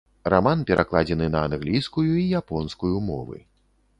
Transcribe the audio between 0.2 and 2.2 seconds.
Раман перакладзены на англійскую